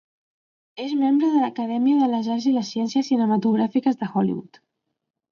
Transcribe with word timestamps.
És 0.83 0.93
membre 1.01 1.27
de 1.33 1.41
l'Acadèmia 1.41 1.99
de 2.03 2.07
les 2.13 2.29
Arts 2.35 2.47
i 2.51 2.53
les 2.55 2.71
Ciències 2.75 3.11
Cinematogràfiques 3.13 3.99
de 4.01 4.09
Hollywood. 4.15 4.59